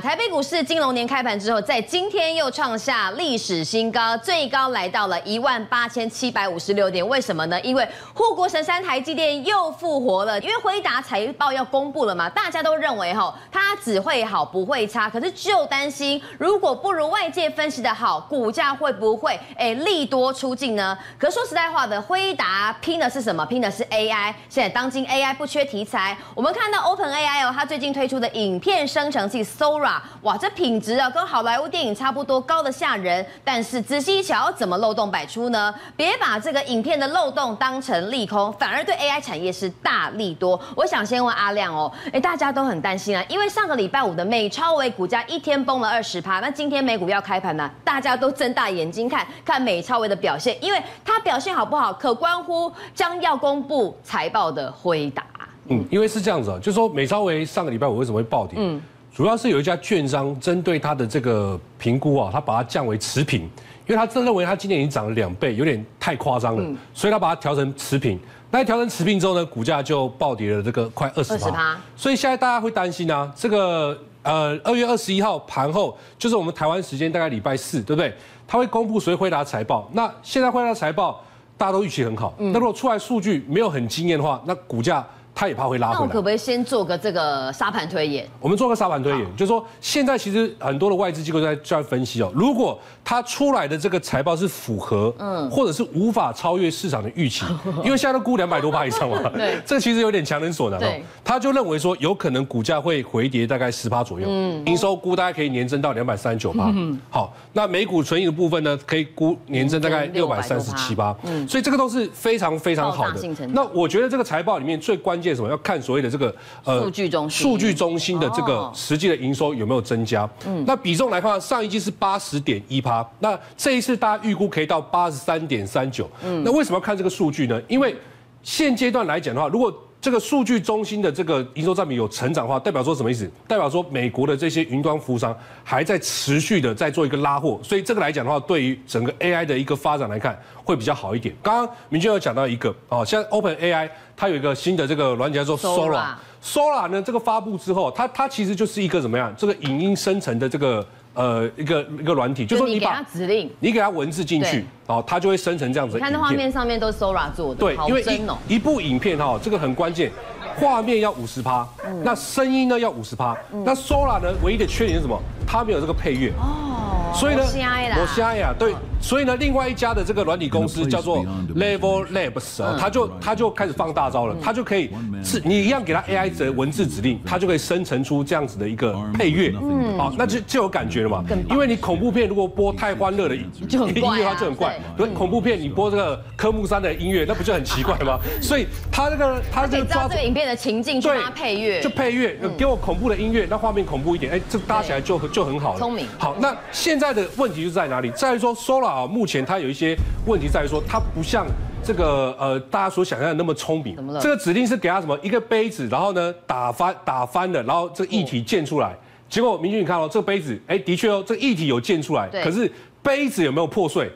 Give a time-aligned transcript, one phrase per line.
[0.00, 7.06] 台北股市金龙年开盘之后，在今天又创下历史新高，最高来到了一万八千七百五十六点。
[7.06, 7.60] 为什么呢？
[7.60, 10.40] 因为护国神山台积电又复活了。
[10.40, 15.10] 因为辉达财报要公布了嘛，大家都认为哈，它只会好不会差。
[15.10, 20.96] 可是就担心，如果不如外界分析的好，股价会不会哎利多出尽呢？
[21.18, 23.44] 可说实在话的，辉达拼的是什么？
[23.44, 24.32] 拼的是 AI。
[24.48, 29.78] 现在当今 AI 不缺题材，我们看到 OpenAI 哦，它最近推出的影片生成器 so
[30.22, 33.24] 哇，这品质啊，跟好莱坞电影差不多，高的吓人。
[33.44, 35.74] 但是仔细一瞧，怎么漏洞百出呢？
[35.96, 40.58] 别把这个影片的漏洞当成利空，反而对 AI 产业是大利多。
[40.76, 55.24] 我想先问阿亮哦，哎，大家都很担心啊，因为上个礼拜五的美超微股价一天崩了二十趴，那今天美股要开盘呢，大家都睁大眼睛看看美超微的表现，因为它表现好不好，可关乎将要公布财报的辉达。
[55.68, 58.56] 嗯，因为是这样子啊，就是说美超微上个礼拜五为什么会暴跌？
[58.58, 58.80] 嗯。
[59.14, 63.42] 主要是有一家券商针对它的这个评估啊，它把它降为持平，
[63.86, 68.18] 因为他真认为它今年已经涨了两倍，有点太夸张了，所以他把它调成持平。
[68.50, 71.76] 那调成持平之后呢，股价就暴跌了这个快二十趴。
[71.94, 78.14] 所以现在大家会担心啊，这个呃二月二十一号盘后，就是我们台湾时间大概礼拜四，对不对？
[78.48, 79.86] 它会公布所谓辉达财报。
[79.92, 81.22] 那现在辉达财报
[81.58, 85.06] 大家都预期很好，那如果出来数据没有很惊艳的话，那股价。
[85.34, 85.98] 他也怕会拉回来。
[85.98, 88.28] 那我可不可以先做个这个沙盘推演？
[88.40, 97.46] 我们做个沙盘推演，就是说现在其实很多的外资机构在在分析哦，如果它出来的这个财报是符合，嗯，或者是无法超越市场的预期，
[97.82, 100.86] 因为现在都估两百多趴以上嘛， 对，这其实有点强人所难哦。
[101.24, 113.20] 他就认为说有可能股价会回跌大概十趴左右，嗯，营收估大概可以年增到两百三十九趴，嗯，好，那每股存益的部分呢，可以估年增大概六百三十七趴，嗯，所以这个都是非常非常好的。
[113.48, 115.21] 那我觉得这个财报里面最关。
[115.34, 116.34] 什么要看所谓的这个
[116.64, 120.28] 呃数据中心数据中心的这个实际的营收有没有增加？
[120.46, 126.10] 嗯，那比重来看，上一季是八十点一趴，那这一次大家预估可以到八十三点三九。
[126.24, 127.60] 嗯，那为什么要看这个数据呢？
[127.68, 127.94] 因为
[128.42, 133.30] 现阶段来讲的话，如果这个数据中心的这个营收占比有成长的话，代表说什么意思？
[133.46, 141.32] 代表说美国的这些云端服务商还在持续的在做一个拉货，所以这个来讲的话，对于整个 AI 的一个发展来看，会比较好一点。
[141.40, 149.32] 刚刚明君有讲到一个哦，像 OpenAI 它有一个新的这个软件叫做 Sora，Sora 呢这个发布之后，它它其实就是一个怎么样？
[149.38, 150.84] 这个影音生成的这个。
[151.14, 155.96] 呃，一个一个软体，就是说你把指令，你给它文字进去，哦，它就会生成这样子。
[155.96, 158.02] 你看那画面上面都是 Sora 做的，对，因为
[158.48, 160.10] 一部影片哈，这个很关键，
[160.56, 161.68] 画面要五十趴，
[162.02, 165.20] 那声音呢要五十趴，那 Sora 呢唯一的缺点是什么？
[165.46, 166.32] 它没有这个配乐。
[166.38, 166.71] 哦，
[167.14, 168.74] 所以呢，我瞎呀，对。
[169.00, 174.92] 所以呢，另外一家的这个软体公司叫做 Level Labs，他就他就开始放大招了，他就可以
[175.24, 179.52] 是你一样给他 AI 的文字指令，他就可以生成出这样子的一个配乐，
[179.98, 181.24] 好，那就就有感觉了嘛。
[181.50, 188.20] 因为你恐怖片如果播太欢乐的音乐它就很怪，可是恐怖片你播这个科目三的音乐，那不就很奇怪吗？
[188.40, 195.80] 所以他这个他这个抓这个影片的情境去搭配乐，就配乐，给我恐怖的音乐，那画面恐怖一点，哎，这搭起来就就很好了。
[195.80, 196.06] 聪明。
[196.18, 198.08] 好，那现在的问题就在哪里？
[198.12, 198.86] 在于说 Sora。
[198.86, 201.44] 啊，目前它有一些问题在于说，它不像
[201.82, 203.96] 这个呃大家所想象的那么聪明。
[203.96, 204.20] 怎么了？
[204.20, 205.18] 这个指令是给它什么？
[205.20, 208.90] 一个杯子，然后呢打翻打翻了，然后这个液体溅出来。
[208.92, 208.98] 嗯、
[209.28, 212.28] 结果明君你看哦，这个杯子，哎，的确哦，这个液体有溅出来。
[212.44, 212.70] 可是
[213.02, 214.08] 杯子有没有破碎？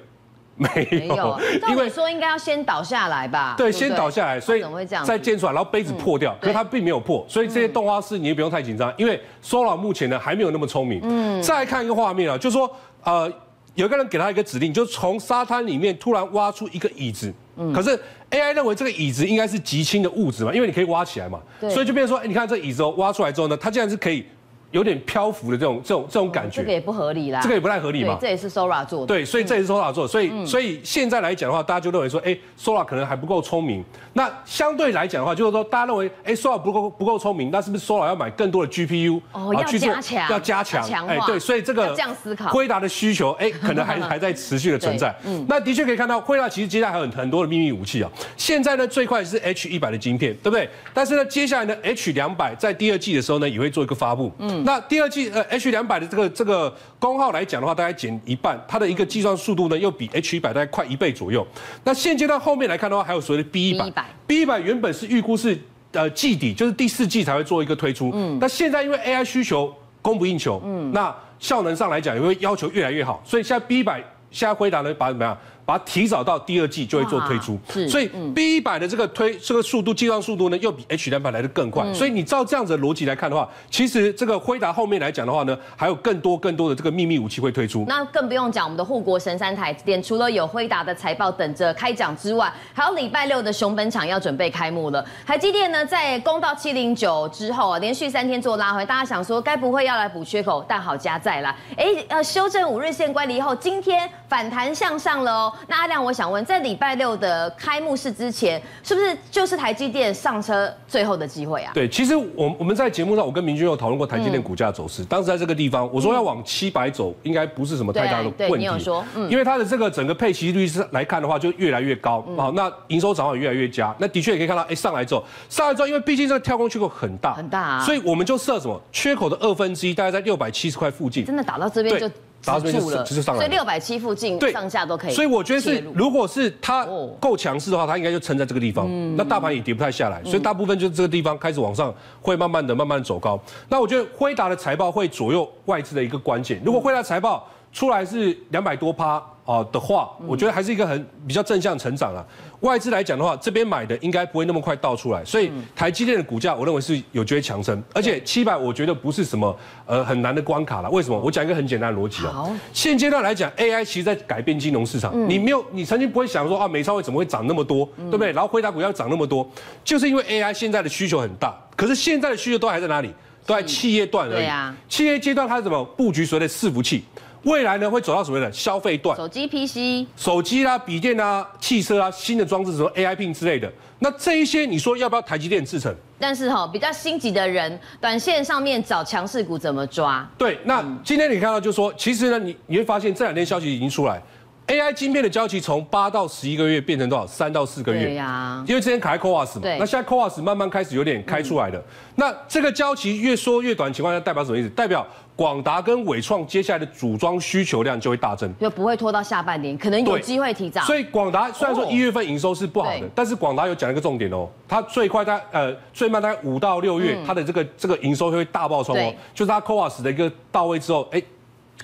[0.74, 1.38] 没有。
[1.68, 3.54] 因为说应该要先倒下来吧？
[3.56, 4.64] 对，先倒下来，所以
[5.04, 6.32] 再建出来，然后杯子破掉。
[6.32, 11.00] 嗯、可是它并没有破，所以这些动画师你也不用太紧张，因为 Sora 目前呢还没有那么聪明。
[11.02, 11.42] 嗯。
[11.42, 12.70] 再来看一个画面啊，就是说
[13.04, 13.32] 呃。
[13.74, 17.30] 有一个人给他一个指令，就是从沙滩里面突然挖出一个椅子。
[17.56, 17.70] 嗯。
[17.74, 17.90] 可是
[18.30, 21.38] AI 认为这个椅子应该是极轻的物质嘛，因为你可以挖起来嘛。
[21.60, 21.68] 对。
[21.68, 24.24] 所以就变成说，哎，你看这椅子哦，挖出来之后呢，它竟然是可以。
[24.72, 28.18] 有点漂浮的这种这种这种感觉，这个也不合理啦，这个也不太合理嘛。
[28.20, 33.84] 这也是 Sora 做的，对，所以这也是 Sora 做的，所以所以现在来讲的话，大家就认为说，哎，Sora 可能还不够聪明。
[34.12, 39.20] 那相对来讲的话，就是说大家认为，哎，Sora 不够不够聪明，那是不是 Sora 要买更多的 GPU？
[39.32, 45.14] 哦，要加强，要加强，哎，对，所以这个这样思考，辉达的需求，哎， 可能还还在持续的存在。
[45.24, 48.10] 嗯，那的确可以看到，辉达其实接下来还有很很多的秘密武器啊。
[48.36, 50.68] 现在呢，最快是 H 一百的晶片，对不对？
[50.94, 54.32] 但是呢，接下来呢，H 两百在第二季的时候呢，也会做一个发布。
[54.38, 55.26] 嗯，那第二季。
[55.30, 61.46] 呃，H 两百的这个这个功耗来讲的话，大概减一半，它的一个计算速度呢，又比 H 一百大概快一倍左右。
[61.84, 63.92] 那现阶段后面来看的话，还有所谓的 B 一百
[64.26, 65.58] ，B 一百原本是预估是
[65.92, 68.10] 呃季底，就是第四季才会做一个推出。
[68.14, 77.58] 嗯，那现在因为 AI 需求供不应求，嗯，那效能上来讲也会要求越来越好，所以现在 B 一百现在辉达呢把怎么样把它提早到第二季就会做推出。
[77.70, 81.92] 是，所以 B 一百的这个推这个速度计算速度呢，又比 H 两百来的更快。
[81.92, 87.84] 所以你照这样子的逻辑来看的话，其实这个辉达后面来讲的话呢，还有更多更多的这个秘密武器会推出。
[87.88, 95.04] 那更不用讲我们的护国神山台积电，除了有辉达的财报等着开奖之外，还有礼拜六的熊本厂要准备开幕了。
[95.26, 100.64] 台积电呢，在攻到七零九之后啊，连续三天做拉回，大家想说该不会要来补缺口？
[100.68, 105.52] 但好加在啦，哎，呃，修正五日线乖离后，今天反弹向上了哦。
[105.66, 111.72] 那阿亮，我想问，在礼拜六的开幕式之前，是不是就是台积电上车最后的机会啊？
[111.74, 115.02] 对，其实我我们在节目上，我跟明君有讨论过台积电股价走势。
[115.02, 118.36] 嗯、当时在这个地方，我说要往七百走，应该不是什么太大的问题。
[118.36, 122.24] 对，你有说，嗯，因为它的这个整个配息率是来看的话，就越来越高。
[122.36, 123.94] 好、嗯，那营收展望也越来越佳。
[123.98, 131.24] 那的确也可以看到，哎，上来之后，上来之后，因为毕竟这个跳空缺口很大，很大，啊，所以我们就设什么缺口的二分之一，大概在六百七十块附近。
[131.24, 132.10] 真的打到这边就。
[132.46, 135.12] 打住了，所以六百七附近上下都可以。
[135.12, 136.86] 所以我觉得是，如果是它
[137.18, 138.88] 够强势的话，它应该就撑在这个地方。
[139.16, 143.38] 那大盘也跌不太下来，所以大部分就是这个地方开始往上，会慢慢的、慢慢走高。
[143.68, 146.62] 那我觉得辉达的财报会左右外资的一个关键。
[146.64, 147.44] 如果辉达财报
[147.76, 149.22] 出来是两百多趴。
[149.44, 152.18] 啊的话，我觉得还是一个很比较正向成长啊。
[152.62, 157.80] 外资来讲的话，这边买的应该不会那么快倒出来，所以台积电的股价，我认为是有机会强升。
[157.94, 159.56] 而且七百，我觉得不是什么
[159.86, 160.90] 呃很难的关卡了。
[160.90, 161.20] 为什么？
[161.20, 162.44] 我讲一个很简单的逻辑啊。
[162.72, 165.12] 现阶段来讲，AI 其实在改变金融市场。
[165.28, 168.32] 你没有，你曾经不会想说啊，美超会怎么会涨那么多，对不对？
[168.32, 169.48] 然后辉达股要涨那么多，
[169.84, 171.56] 就是因为 AI 现在的需求很大。
[171.76, 173.14] 可是现在的需求都还在哪里？
[173.46, 174.48] 都在企业段而已。
[174.88, 177.04] 企业阶段它是怎么布局所谓的伺服器？
[177.44, 179.16] 未来呢，会走到什么呢消费段？
[179.16, 183.72] 手机、PC、手机啦、笔电啊、汽车啊、新的装置，什么 AI Pin 之类的。
[183.98, 185.94] 那这一些，你说要不要台积电制成？
[186.18, 190.28] 但是哈，比较心急的人，短线上面找强势股怎么抓？
[190.36, 194.22] 对，那今天你看到就是说，其实呢，你你会发现这两天消息已经出来。
[194.66, 197.24] AI 晶片的交期从八到十一个月变成多少？
[197.24, 198.06] 三到四个月。
[198.06, 198.64] 对呀、啊。
[198.66, 201.78] 因为之前卡在 CoWoS 嘛，对那现在 CoWoS 慢慢开始有点开出来了。
[201.78, 201.84] 嗯、
[202.16, 204.68] 那这个交期越缩越短情况下，代表什么意思？
[204.70, 210.80] 代表广达跟纬创接下来的组装需求量就会大增，就不会拖到下半年，可能有机会提早。
[210.82, 221.22] 所以广达虽然说一月份营收是不好的，哦、但是广达有讲一个重点哦，它最快在呃最慢大概五到六月，嗯、它的这个这个营收会大爆冲哦，就是它 CoWoS 的一个到位之后，哎。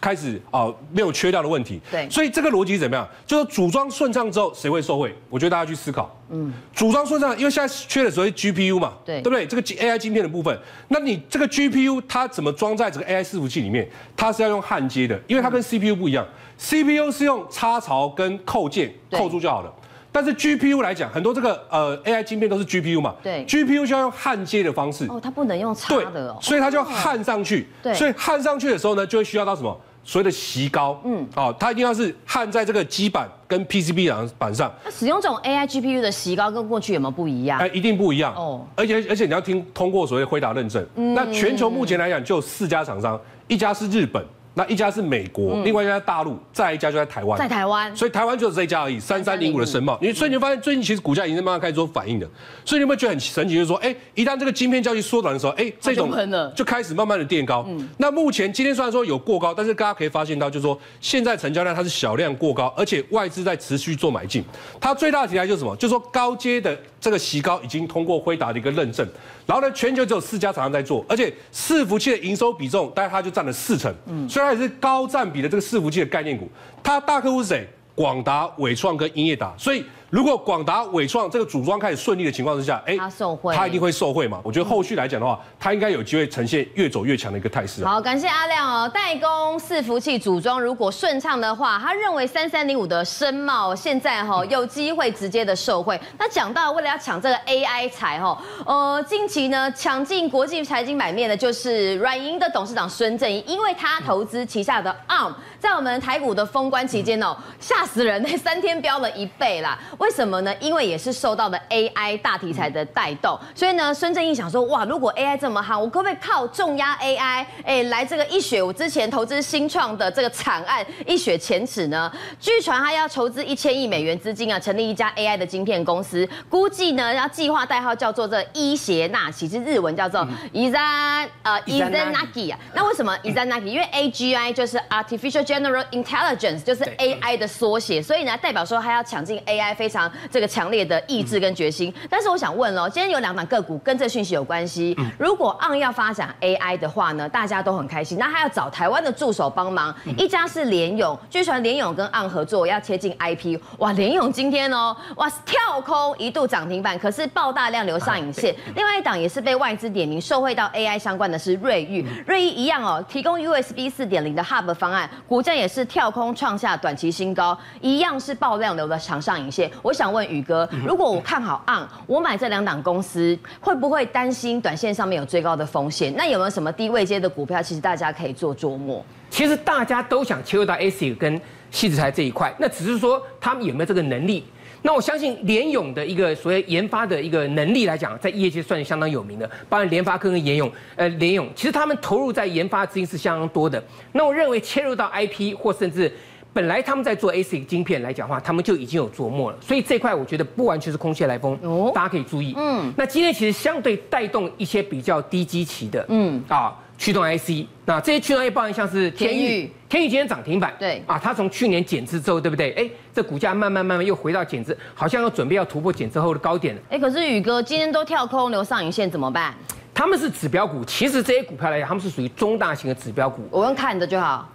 [0.01, 1.81] 开始啊、呃，没有缺掉的问题。
[1.91, 3.09] 对，所以这个逻辑怎么样？
[3.27, 5.15] 就是组装顺畅之后，谁会受惠？
[5.29, 6.15] 我觉得大家去思考。
[6.31, 9.47] 嗯，组装顺畅，因为现在缺的所谓 GPU 嘛，对，对不对？
[9.47, 10.59] 这个 AI 晶片的部分，
[10.89, 13.89] 那你这个 GPU 它怎么装在这个 AI 伺服器里面？
[14.17, 16.27] 它是要用焊接的，因为它跟 CPU 不一样。
[16.27, 19.82] 嗯、CPU 是用插槽跟扣件扣住就好了，对
[20.13, 25.07] 但是 GPU 来讲，很多这个呃 AI 晶片都是 GPU 嘛，对，GPU 就要用焊接的方式。
[25.09, 27.67] 哦，它不能用插的哦，所以它就要焊上去。
[27.83, 29.75] 对，所以焊上去的时候呢，就会需要到什么？
[30.05, 34.71] 所谓的锡膏，嗯，哦，它一定要是焊在这个基板跟 PCB 板上。
[34.85, 37.61] 那使用这种 AI GPU 的锡膏跟过去有没有不一样？
[37.61, 38.67] 哎，一定不一样哦。
[38.75, 40.85] 而且而且你要听通过所谓的辉达认证。
[40.97, 44.23] 嗯，那全球目前来讲就四家厂商，一家是日本。
[44.55, 52.29] 那一家是美国，嗯、另外一家在大陆，再一家就在台湾，在台湾，所以台湾就是这一家而已，三三零五的申茂，你所以你会发现最近其实股价已经慢慢开始做反应的，
[52.65, 53.55] 所以你有没有觉得很神奇？
[53.55, 56.11] 就是说，哎，一旦这个晶片交易缩短的时候，哎，这种
[56.55, 57.65] 就开始慢慢的垫高。
[57.69, 64.45] 嗯、那目前今天虽然说有过高，但是大家可以发现到，就是说现在成交量它是小量过高，而且外资在持续做买进，
[64.81, 65.75] 它最大的题材就是什么？
[65.77, 66.79] 就是说高阶的。
[67.03, 69.05] 这个锡膏已经通过辉达的一个认证，
[69.45, 76.51] 然后呢，全球只有四家厂商在做，而且伺服器的营收比重大概它就占了四成，嗯，所以它也是高占比的这个伺服器的概念股。
[76.83, 77.69] 它大客户是谁？
[77.95, 79.85] 广达、伟创跟英业达，所以。
[80.13, 84.39] 如果广达、伟创这个组装开始顺利的情况之下，哎，它受惠，它一定会受惠嘛。
[84.45, 87.83] 我觉得后续来讲的话，它应该有机会呈现越走越强的一个态势。
[87.83, 88.87] 好，感谢阿亮哦。
[88.87, 95.99] 代工伺服器组装如果顺畅的话，他认为三三零五的申茂现在哈有机会直接的受惠。
[96.19, 109.79] 那讲到为了要抢这个 AI 财哈，呃，近期呢抢进国际财经版面的就是软银的董事长孙正义，因为他投资旗下的 ARM，在我们台股的封关期间哦，吓死人，那三天飙了一倍啦。
[109.99, 110.53] 为什么呢？
[110.59, 118.61] 因为也是受到了 AI 大题材的带动，所以呢，孙正义想说，哇，如果 AI 这么好，我可不可以靠重压 AI，哎，来这个一雪？
[118.61, 122.11] 我之前投资新创的这个惨案一雪前耻呢？
[122.41, 132.59] 据传他要筹资一千亿美元资金啊，成立一家 AI 的晶片公司，估计呢要计划代号叫做这伊邪那岐，其实日文叫做伊扎呃伊扎那岐啊。
[132.75, 133.67] 那为什么伊扎那岐？
[133.67, 139.93] 因为 AGI 就是 Artificial General Intelligence，就是 AI 的缩写，所以呢代表说他要抢进 AI 非常。
[139.93, 141.93] 常这个强烈的意志跟决心。
[142.09, 144.97] 但是我想问哦，今天有两档个股跟这讯息有关系。
[145.19, 148.17] 如果 ARM 要发展 AI 的话呢，大家都很开心。
[148.17, 153.61] 那他要找台湾的助手帮忙，一家是联勇，据传联勇跟 ARM 合作要切进 IP。
[153.81, 158.57] 哇，联勇今天哦，哇跳空一度涨停板，可是爆大量留上影线。
[158.75, 169.71] 另外一档也是被外资点名，受惠到 AI 相关的是瑞昱，瑞昱一样哦，提供 USB 四点零的 Hub 方案，股价也是跳空创下短期新高，一样是爆量流的长上影线。
[169.83, 176.15] 我想问宇哥，如果我看好 ARM，我买这两档公司，会不会担心短线上面有最高的风险？
[176.17, 179.05] 那有没有什么低位阶的股票，其实大家可以做琢磨？
[179.31, 184.45] 其实大家都想切入到 ASIC 跟细子材这一块，那只是说他们有没有这个能力？
[184.83, 189.49] 那我相信联咏的一个所谓研发的一个能力来讲，在业界算是相当有名的。
[189.69, 193.83] 包括联发科跟联咏，呃，联咏其实他们投入在研发资金是相当多的。
[194.13, 196.13] 那我认为切入到 IP 或甚至
[196.53, 199.59] 本来他们在做 ASIC 晶片来讲的话，他们就已经有琢磨了。
[199.61, 202.53] 所以这块我觉得不完全是空穴来风，哦，大家可以注意。
[202.57, 206.77] 嗯，那今天其实相对带动一些比较低基期的，嗯啊。
[206.99, 212.73] 驱动 IC，那这些驱动 IC 包含像是天钰，天宇今天涨停板，对啊，它从去年减资之后，对不对？
[212.73, 216.81] 哎，这股价慢慢慢慢又回到减资，好像要准备要突破减资后的高点了。
[216.89, 219.55] 哎，可是宇哥今天都跳空留上影线怎么办？
[219.93, 223.47] 他们是指标股，其实这些股票来讲，他们是属于中大型的指标股。
[223.51, 224.49] 我用看着就好。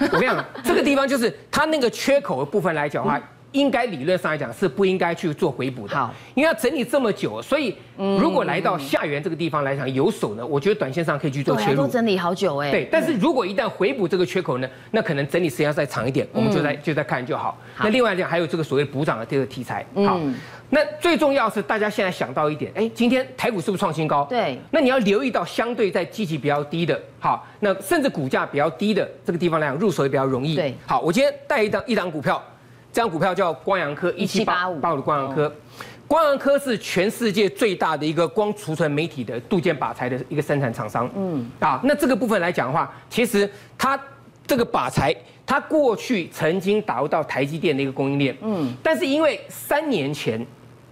[0.00, 3.16] 我跟你讲，这个地方就是它那个缺口的部分来讲的话。
[3.16, 11.82] 嗯 应该理论上来讲是不应该去做回补的，好，因为要整理这么久，所以如果来到下缘这个地方来讲有手呢，我觉得短线上可以去做切入。
[11.82, 12.70] 都整理好久哎。
[12.70, 17.58] 对，但是如果一旦回补这个缺口呢，那可能整理时间要再长一点，我们就在就在看就好。
[17.78, 20.20] 那另外讲还有这个所谓补涨的这个题材，好，
[20.68, 24.24] 那最重要是大家现在想到一点，哎，今天台股是不是创新高？
[24.24, 30.54] 对，那你要留意到相对在积极比较低的，好，那甚至股价比较低的这个地方来讲，入手也比较容易。
[30.54, 32.42] 对，好，我今天带一张一档股票。
[32.92, 35.52] 这张股票叫光阳科，一七八五八五的光阳科，
[36.06, 41.08] 光阳科是全世界最大的一个光储存媒体的镀件靶材的一个生产厂商。
[41.14, 43.98] 嗯，啊，那这个部分来讲的话，其实它
[44.46, 45.14] 这个靶材，
[45.46, 48.36] 它过去曾经打入到台积电的一个供应链。
[48.40, 50.40] 嗯，但是因为三年前，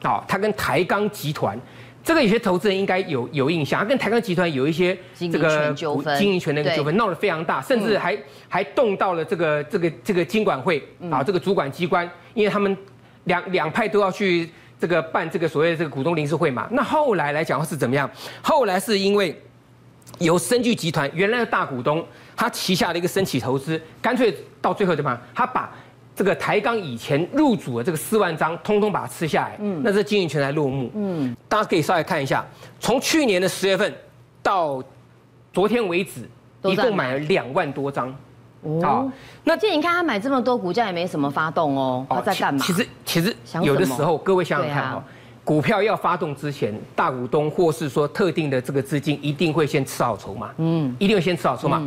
[0.03, 1.59] 啊，它跟台钢集团。
[2.07, 5.75] 这个有些投资人应该有有印象，他跟台钢集团有一些这个
[6.17, 8.17] 经营权的一个纠纷，闹得非常大，甚至还
[8.49, 12.79] 还动到了这个这个这个金管会啊，这个主管机关，因为他们
[13.25, 14.49] 两两派都要去
[14.79, 16.69] 这个办这个所谓的这个股东临时会嘛。
[16.71, 18.09] 那后来来讲是怎么样？
[18.41, 19.37] 后来是因为
[20.21, 25.21] 由深聚集团原来的大股东，他旗下的一个申起投资，干脆到最后怎么样？
[25.35, 25.75] 他把
[26.17, 32.43] 这个台钢以前入主的这个四万张，通通把它吃下来，嗯，那这经营权才落幕，嗯，大家可以稍微看一下，
[32.81, 33.95] 从去年的十月份
[34.43, 34.83] 到
[35.53, 36.27] 昨天为止，
[36.63, 38.09] 一共买了两万多张，
[38.63, 39.13] 哦，好，
[39.45, 42.65] 那这你看他买这么多，股价也没什么发动哦，他在干嘛？
[42.65, 45.05] 其实其实有的时候，各位想想看哈，
[45.47, 51.81] 股票要发动之前，大股东或是说特定的这个资金，一定会先吃好筹码，嗯，一定会先吃好筹码。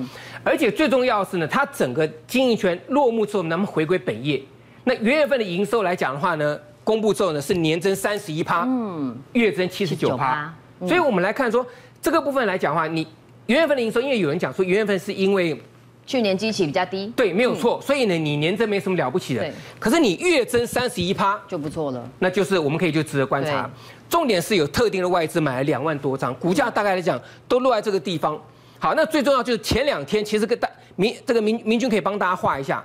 [0.46, 4.42] 而且最重要的是呢，它整个经营权落幕之后，能不能回归本业？
[4.86, 10.54] 那元月份的营收来讲的话呢，公布之后呢是年增三十一趴，嗯，月增七十九趴。
[10.88, 11.68] 所以我们来看说
[12.02, 13.06] 这个部分来讲的话，你
[13.48, 15.62] 元月份的营收，因为有人讲说元月份是因为
[16.10, 17.80] 去年基期比较低，对，没有错。
[17.80, 23.70] 所以呢，你年增没什么了不起的，可是你月增三十一趴就不错了，那就是我们可以就值得观察。
[24.10, 28.36] 重点是有特定的外资买了两万多张，股价大概来讲都落在这个地方。
[28.80, 32.84] 好，那最重要就是前两天，其实跟大民这个民民军可以帮大家画一下，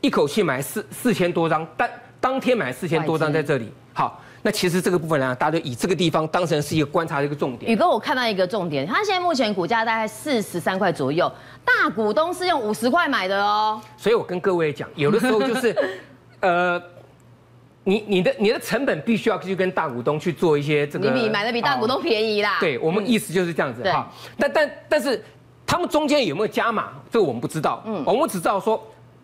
[0.00, 1.86] 一口气买四四千多张，当
[2.22, 3.70] 当天买四千多张在这里。
[3.92, 7.70] 好，那其实这个部分呢，大家都以这个地方当成是一个观察的一个重点。
[7.70, 11.30] 宇哥，我看到一个重点，它现在目前股价大概四十三块左右，
[11.64, 13.82] 大股东是用五十块买的哦。
[13.96, 15.76] 所以我跟各位讲，有的时候就是，
[16.40, 16.80] 呃。
[17.84, 22.58] 你你的你的成本必须要去跟大股东去做一些这个，你比买的比大股东便宜啦。
[22.60, 24.08] 对，我们意思就是这样子哈。
[24.38, 25.20] 但但但是
[25.66, 27.82] 他们中间有没有加码，这个我们不知道。
[27.84, 28.80] 嗯，我们只知道说，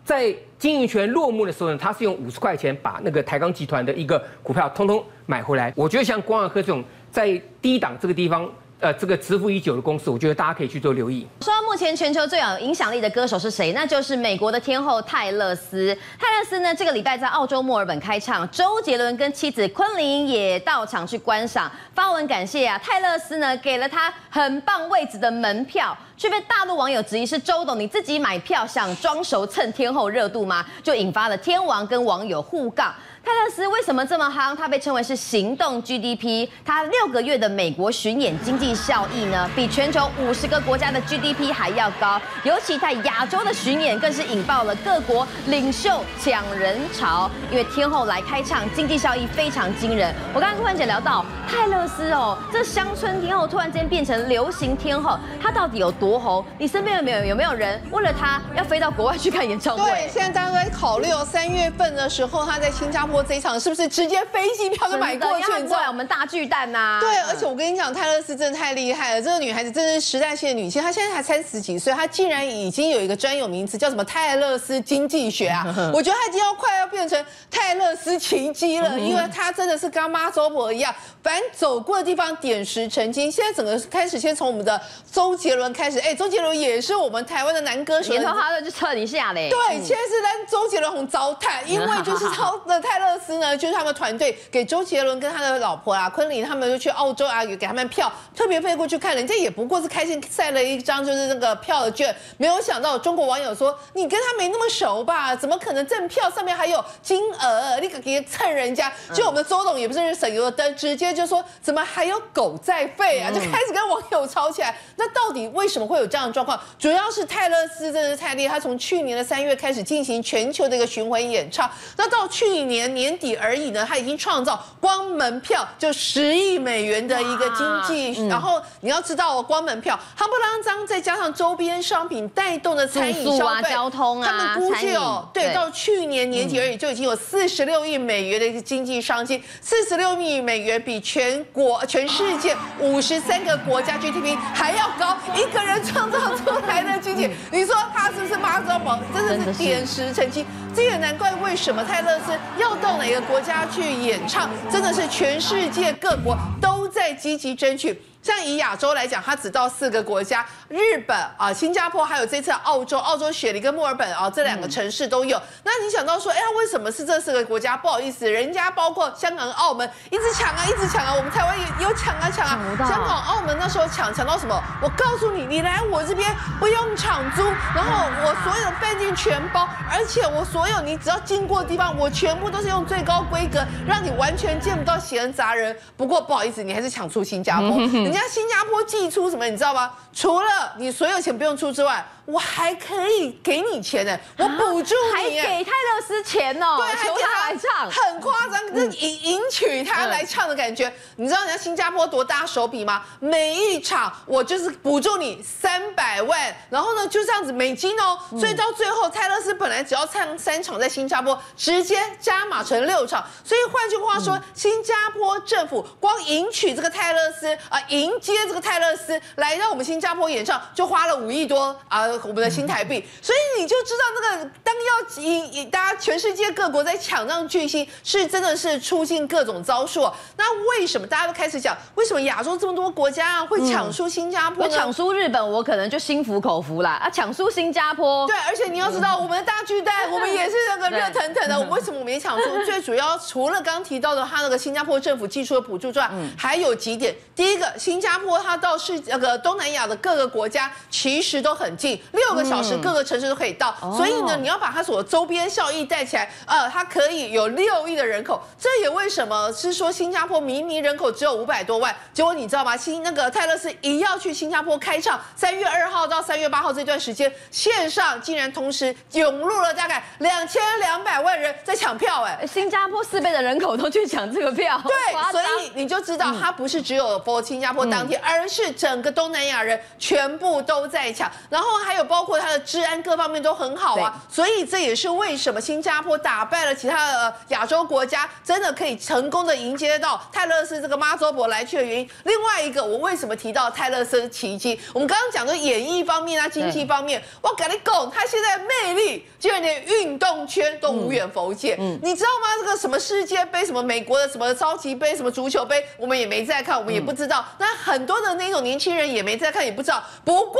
[0.09, 5.71] 在经营权落幕的时候呢，他是用五十块钱把那个台钢集团的一个股票通通买回来。
[5.75, 8.49] 我觉得像光阳科这种在低档这个地方。
[8.81, 11.27] 呃，这个蛰伏已久的公司，我觉得大家可以去做留意。
[11.41, 13.73] 说到目前全球最有影响力的歌手是谁？
[13.73, 15.93] 那就是美国的天后泰勒斯。
[16.17, 22.79] 泰勒斯呢，这个礼拜在澳洲墨尔本开唱，周杰伦跟妻子昆凌也到场去观赏，发文感谢啊。
[22.81, 25.93] 泰勒斯呢，给了他很棒位置的门票。
[26.19, 30.65] 却被大陆网友质疑是周董你自己买票想装熟蹭天后热度吗？
[30.83, 32.93] 就引发了天王跟网友互杠。
[33.23, 34.55] 泰勒斯为什么这么夯？
[34.55, 42.19] 他被称为是行动 GDP，他六个月的美国巡演经济效益呢，比全球五十个国家的 GDP 还要高。
[42.43, 47.29] 尤其在亚洲的巡演，更是引爆了各国领袖抢人潮。
[47.51, 50.13] 因为天后来开唱，经济效益非常惊人。
[50.33, 56.43] 我刚刚跟婠姐聊到泰勒斯哦，这乡村天后突然间变成流行天后，他到底有多红？
[56.57, 59.89] 你身边有没有有没有人为了他要飞到国外去看演唱会？
[59.89, 63.19] 对，现在大家都在考虑哦，三月份的时候他在新加坡。
[63.21, 65.67] 这一场是不是直接飞机票就买过去？
[65.67, 66.99] 过来我们大巨蛋呐、啊！
[67.01, 69.21] 对，而且我跟你讲，泰勒斯真的太厉害了。
[69.21, 75.65] 这个女孩子真是时代性的女性，她现在才三十几岁，她竟然已经有一个专有名词，叫什么泰勒斯经济学啊！
[75.93, 83.29] 我觉得她已经要快要变成泰勒斯奇迹了，因为她真的是跟妈周婆一样，反正走过的地方点石成金。
[83.29, 84.79] 现在整个开始，先从我们的
[85.11, 89.49] 周杰伦开始，哎，周杰伦也是我们台湾的男歌手，年头他的就蹭一下嘞。
[89.49, 93.09] 对，现在是让周杰伦红糟蹋，因为就是 超的泰勒。
[93.19, 105.35] 斯呢，就是他们团队给周杰伦跟他的老婆啊，昆凌他们就去澳洲啊，给他们票，特别飞过去看，人家也不过是开心晒了一张就是那个票的券，没有想到中国网友说，你跟他没那么熟吧？
[105.35, 107.77] 怎么可能赠票上面还有金额？
[107.81, 108.91] 你可别蹭人家！
[109.13, 113.29] 就我们周董也不是省油的灯，直接就说怎么还有狗在费啊？
[113.29, 114.75] 就开始跟网友吵起来。
[114.95, 116.59] 那到底为什么会有这样的状况？
[116.77, 128.21] 主要是泰勒斯真的是太厉害，他从去年的三月开始进行全球的一个巡回演唱，那到去年年底而已呢，他已经创造光门票就十亿美元的一个经济。
[128.21, 148.99] 嗯、然后你要知道哦，光门票夯不啷当，再加上周边商品带动的餐饮消费、啊、交通啊，他们估计哦，对，对，到去年年底而已就已经有四十六亿美元的一个经济商机，四十六亿美元比全国全世界五十三个国家 GDP 还要高，一个人创造出来的经济，你说他是不是妈祖宝？
[149.13, 150.45] 真的是点石成金。
[150.75, 158.01] 这也难怪为什么泰勒斯要到哪个国家去演唱，真的是全世界各国都在积极争取。
[158.21, 162.99] 像以亚洲来讲，它只到四个国家：日本啊、新加坡，还有这次澳洲。
[162.99, 165.37] 澳洲雪梨跟墨尔本啊，这两个城市都有。
[165.37, 167.77] 嗯、那你想到说，哎呀，为什么是这四个国家？
[167.77, 171.13] 不好意思，人家包括香港、澳门，一直抢啊，一直抢啊。
[171.15, 172.59] 我们台湾也有抢啊，抢啊。
[172.79, 174.61] 香港、澳门那时候抢抢到什么？
[174.83, 185.75] 我告诉你，你来我这边不用场租，然后我所有的饭店全包，而且我所有你只要经过的地方，我全部都是用最高规格，让你完全见不到闲人杂人。
[185.95, 187.69] 不过不好意思，你还是抢出新加坡。
[188.03, 189.91] 人家新加坡寄出什么，你知道吗？
[190.13, 200.93] 除了你所有钱不用出之外，我还可以给你钱呢，我补助你，还给泰勒斯钱哦，对，求他来唱，很夸张，这迎迎娶他来唱的感觉。
[201.15, 203.03] 你知道人家新加坡多大手笔吗？
[203.19, 213.25] 每一场我就是补助你三百万，然后呢就这样子美金哦，所以到最后泰勒斯本来只要唱三场在新加坡，直接加码成六场。
[213.43, 222.07] 所以换句话说，新加坡政府光迎娶这个泰勒斯啊，迎接这个泰勒斯来到我们新加坡演唱，就花了五亿多啊。
[222.23, 230.09] 我们的新台币，所以你就知道那个当要引引大家全世界各国在抢让巨星，是真的是出尽各种招数。
[230.37, 234.63] 那为什么大家都开始讲，为什么亚洲这么多国家啊会抢输新加坡？
[234.63, 236.91] 我抢输日本，我可能就心服口服啦。
[236.91, 241.55] 啊，抢输新加坡，对，而且你要知道，我们的大巨蛋，我们也是那个热腾腾的。
[241.59, 242.49] 我们为什么没抢输？
[242.65, 247.15] 最主要除了刚刚提到的他那个新加坡政府寄出的补助之外，还有几点。
[247.35, 251.99] 第一个，新加坡它到是那个东南亚的各个国家其实都很近。
[252.11, 258.41] 六个小时，各个城市都可以到，嗯、所以呢，你要把它所周边效益带起来，呃，它可以有六亿的人口。
[258.59, 262.75] 这也为什么是说新加坡明明人口只有五百多万，结果你知道吗？
[262.75, 281.98] 新那个泰勒斯一要去新加坡开唱，三月二号到三月八号这段时间，线上竟然同时涌入了大概两千两百万人在抢票，哎，新加坡四倍的人口都去抢这个票，对，所以你就知道它不是只有 for 新加坡当天，而是整个东南亚人全部都在抢，然后还有。
[282.03, 292.09] 包括它的治安各方面都很好啊，所以这也是为什么新加坡打败了其他的亚洲国家，真的可以成功的迎接到泰勒斯这个妈祖婆来去的原因。
[292.23, 294.79] 另外一个，我为什么提到泰勒斯奇迹？
[294.93, 301.75] 我们刚刚讲的演艺方面啊，经济方面，我跟你讲，他现在魅力就连运动圈都无远弗届。
[301.79, 302.47] 嗯，你知道吗？
[302.61, 307.45] 这个什么世界杯，什么美国的什么超级杯，什么足球杯，我们也没在看，我们也不知道。
[307.57, 310.03] 那很多的那种年轻人也没在看，也不知道。
[310.23, 310.59] 不过。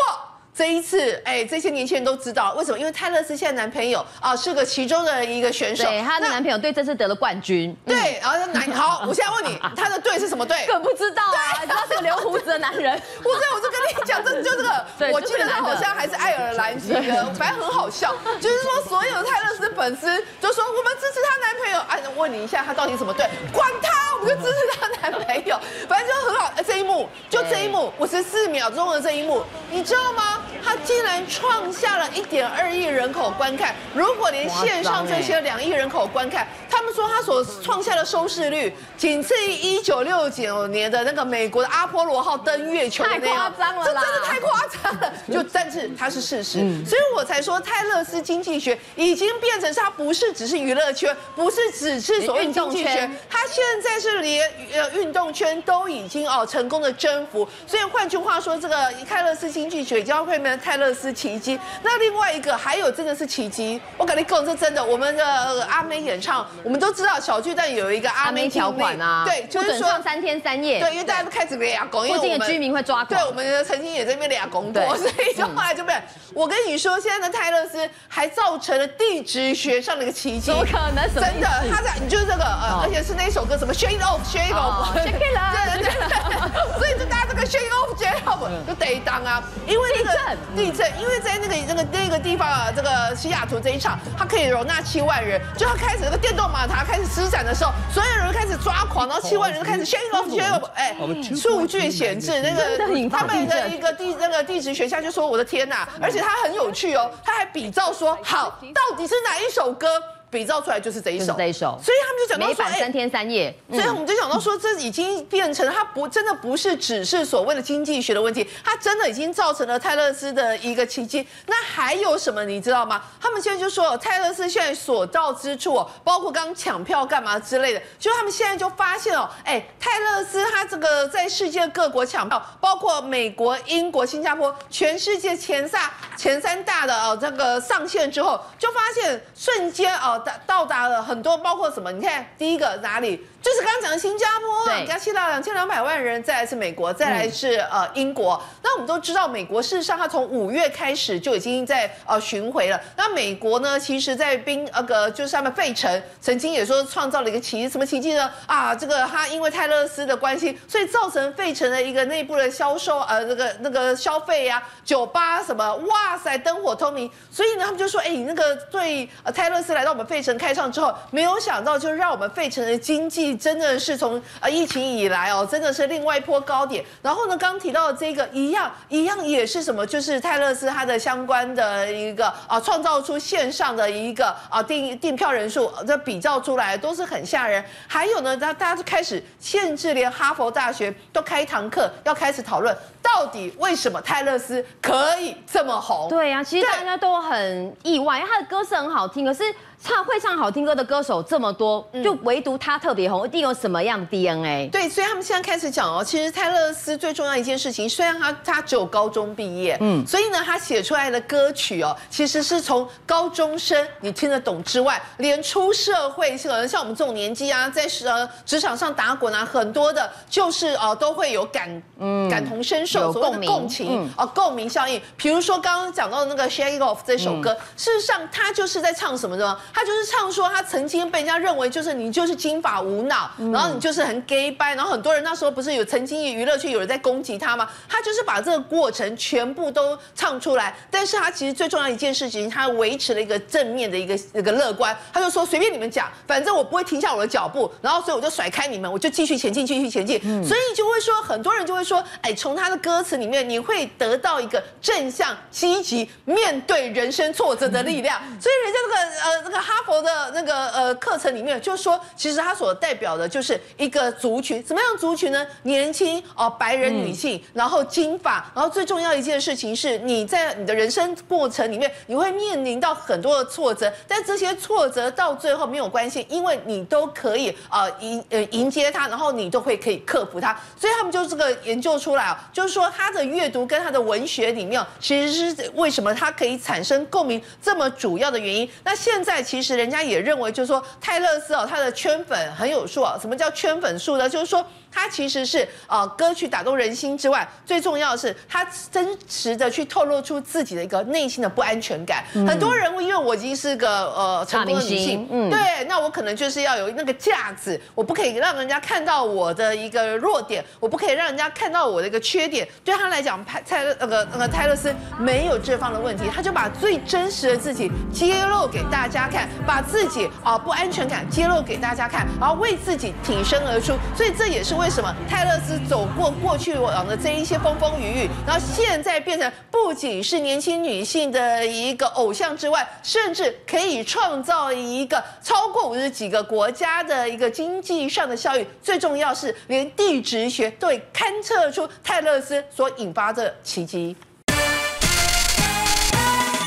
[0.59, 2.77] 这一次，哎，这些年轻人都知道为什么？
[2.77, 7.73] 因为泰勒斯现在男朋友啊是个其中的一个选手，对，她的男朋友对这次得了冠军。
[7.85, 10.65] 对，然后男 好，我现在问你，他的队是什么队？
[10.67, 12.91] 更不知道啊，他是个留胡子的男人。
[13.23, 20.07] 胡子，我就跟你讲，这就这个， 我记得他好像还是爱尔兰籍的，反正很好笑，就是说所有的泰勒斯粉丝
[20.41, 21.79] 就说我们支持她男朋友。
[21.87, 23.25] 哎，问你一下，他到底什么队？
[23.53, 26.51] 管他，我们就支持她男朋友，反正就很好。
[26.67, 29.41] 这一幕，就这一幕，五十四秒钟的这一幕，
[29.71, 30.41] 你知道吗？
[30.63, 33.75] 他竟然创下了一点二亿人口观看。
[33.93, 43.19] 如果连线上这些两亿人口观看，他们说他所创下的收视率，仅次于一九六九年的那个美国的阿波罗号登月球那样。
[43.19, 45.13] 太夸张了，这真的太夸张了。
[45.31, 57.47] 就但是它是事实，所以我才说泰勒斯经济学已经变成是它不是只是娱乐圈，不是只是所谓经济圈，它现在是连呃运动圈都已经哦成功的征服。
[57.65, 61.59] 所以换句话说，这个泰勒斯经济学将会变成泰勒斯奇迹。
[61.81, 75.93] 那另外一个还有真的是奇迹，我跟你讲这真的，我们的阿妹演唱，我们都知道小巨蛋有一个阿妹条款啊，对，就是说三天三夜，对，因为大家都开始俩拱，因为附近的居民会抓狂，对，我们曾经也在那边俩拱过，所以就后来就被。
[76.33, 81.03] 我跟你说，现在的泰勒斯还造成了地质学上的一个奇迹，怎么可能？
[81.13, 87.18] 真的，他在，你就是这个呃，而且是那首歌什么 Shake It Off，Shake It Off，Shake It Off，对对对， 所以就大
[87.49, 100.95] 家这个 Shake Off，Shake It Off 就得当啊，因为那个地震，因为在那个那个那个地方啊，这个西雅图这一场，它可以容纳七万人，就要开始那个电动马达开始施展的时候，所有人开始抓狂，然后七万人就开始 Shake Off，Shake It Off，哎，
[101.35, 109.87] 数据显示那个他们的一个地那个地质学家就说，我的天呐，而且他很有趣哦，他还比照说，好，到底是哪一首歌？
[110.29, 121.25] 比照出来就是这一首，这一首，所以他们就讲到说，三天三夜，所以我们就想到说，这已经变成它不真的不是只是所谓的经济学的问题，它真的已经造成了泰勒斯的一个奇迹。
[121.47, 123.03] 那还有什么你知道吗？
[123.19, 140.17] 他们现在就说，泰勒斯现在所到之处哦，包括刚抢票干嘛之类的，就他们现在就发现哦，哎，泰勒斯他这个在世界各国抢票，包括美国、英国、新加坡，全世界前三前三大的哦这个上线之后，就发现瞬间哦。
[140.45, 141.91] 到达了很多，包括什么？
[141.91, 143.25] 你看，第一个哪里？
[143.41, 148.41] 就是刚刚讲的新加坡，人家去到两千两百万人，再来是美国，再来是呃英国。
[148.61, 152.79] 那我们都知道，美国事实上它从五月开始就已经在呃巡回了。
[152.97, 158.29] 那美国呢，其实在冰那个就是他们费城曾经也说创造了一个奇迹，什么奇迹呢？
[158.45, 167.09] 啊，这个他因为泰勒斯的关系，所以造成费城的一个内部的销售呃那个那个消费呀、啊，酒吧什么，哇塞，灯火通明。
[167.31, 173.28] 所以呢，他们就说，哎，那个对呃泰勒斯来到我们费城开唱之后，没有想到就让我们费城的经济。
[173.35, 176.83] 真的是从呃疫情以来哦，真的是另外一波高点。
[177.01, 179.85] 然后呢，刚提到的这个一样一样也是什么？
[179.85, 187.63] 就是泰勒斯它的相关的一个啊，创造出线上的一个啊订订票人数，这比较出来都是很吓人。
[187.87, 196.09] 还有呢，大大家就开始限制，连哈佛大学都开一堂课，要开始讨论到底为什么泰勒斯可以这么红？
[196.09, 199.43] 对呀、啊，其实大家都很意外，因为他的歌是很好听，可是。
[199.81, 204.69] 唱会唱好听歌的歌手这么多，就唯独他特别红，一定有什么样的 DNA？
[204.69, 225.01] 对，所以他们现在开始讲哦，其实泰勒斯最重要一件事情，虽然他他只有高中毕业，嗯，所以呢，他写出来的歌曲哦，其实是从高中生你听得懂之外，连出社会，可能像我们这种年纪啊，在呃职场上打滚啊，很多的，就是哦都会有感嗯感同身受，所谓的共情哦共鸣效应。
[225.15, 229.57] 比如说刚刚讲到的那个 Shake It Off 这首歌，事实上他就是在唱什么的？
[229.73, 237.69] 他就是唱说他曾经被人家认为就是你就是金发无脑，然后你就是很 gay 掰，然后很多人那时候不是有曾经娱乐圈有人在攻击他吗？
[237.87, 259.58] 他就是把这个过程全部都唱出来，但是他其实最重要一件事情，他维持了一个正面的一个一个乐观，他就说随便你们讲，反正我不会停下我的脚步，然后所以我就甩开你们，我就继续前进，继续前进，所以就会说很多人就会说，哎，从他的歌词里面你会得到一个正向积极面对人生挫折的力量，所以人家这个呃这个。
[259.61, 265.45] 哈佛的那个呃课程里面，就是说，其实它所代表的就是一个族群，什么样族群呢？
[265.63, 280.57] 年轻哦，白人女性，然后金发，然后最重要一件事情是，你在你的人生过程里面，你会面临到很多的挫折，但这些挫折到最后没有关系，因为你都可以呃迎呃迎接它，然后你都会可以克服它。
[280.79, 288.69] 所以他们就这个研究出来啊，就是说他的阅读跟他的文学里面，其实是为什么它可以产生共鸣这么主要的原因。
[288.83, 289.43] 那现在。
[289.49, 293.17] 其实人家也认为，就是说泰勒斯哦，他的圈粉很有数啊。
[293.19, 294.29] 什么叫圈粉数呢？
[294.29, 302.23] 就是说他其实是呃歌曲打动人心之外，最重要的是他真实的去透露出自己的一个内心的不安全感。
[302.33, 312.67] 嗯、很多人会因为我已经是个呃成功的女性，嗯，对，那我可能就是要有那个架子，我不可以让人家看到我的一个弱点，我不可以让人家看到我的一个缺点。
[312.83, 323.93] 对他来讲，派蔡那个那个泰勒斯没有这方的问题，他就把最真实的自己揭露给大家看，把自己啊、呃、不安全感揭露给大家看，然后为自己挺身而出。
[324.15, 338.65] 所以这也是为什么泰勒斯走过过去往的这一些风风雨雨，然后现在变成不仅是年轻女性的一个偶像之外，甚至可以创造一个超过五十几个国家的一个经济上的效益。
[338.81, 344.15] 最重要是连地质学都勘测出泰勒斯所引发的奇迹。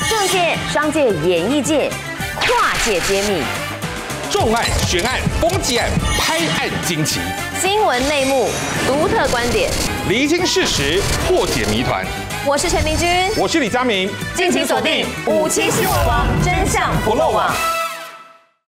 [0.07, 1.89] 政界、商界、演艺界，
[2.39, 3.41] 跨界揭秘，
[4.31, 7.19] 重案、悬案、攻击案、拍案惊奇，
[7.63, 8.49] 新闻内幕、
[8.85, 9.71] 独特观点，
[10.09, 12.05] 厘清事实，破解谜团。
[12.45, 17.49] 我是陈明君，我是李佳明，敬请锁定《五七新闻网》，真相不漏网。